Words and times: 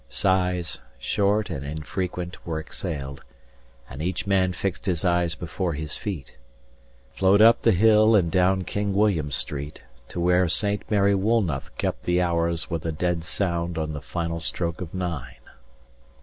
Sighs, 0.09 0.79
short 0.97 1.51
and 1.51 1.63
infrequent, 1.63 2.43
were 2.43 2.59
exhaled, 2.59 3.21
And 3.87 4.01
each 4.01 4.25
man 4.25 4.51
fixed 4.51 4.87
his 4.87 5.05
eyes 5.05 5.35
before 5.35 5.73
his 5.73 5.95
feet. 5.95 6.29
65 7.11 7.19
Flowed 7.19 7.41
up 7.43 7.61
the 7.61 7.71
hill 7.71 8.15
and 8.15 8.31
down 8.31 8.63
King 8.63 8.95
William 8.95 9.29
Street, 9.29 9.83
To 10.07 10.19
where 10.19 10.47
Saint 10.49 10.89
Mary 10.89 11.13
Woolnoth 11.13 11.69
kept 11.77 12.05
the 12.05 12.19
hours 12.19 12.67
With 12.67 12.83
a 12.87 12.91
dead 12.91 13.23
sound 13.23 13.77
on 13.77 13.93
the 13.93 14.01
final 14.01 14.39
stroke 14.39 14.81
of 14.81 14.91
nine. 14.91 15.35